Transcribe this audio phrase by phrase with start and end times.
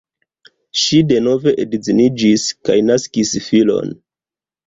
[0.83, 3.93] Ŝi denove edziniĝis kaj naskis filon.